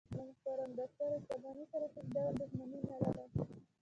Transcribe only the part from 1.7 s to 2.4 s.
سره هیڅ ډول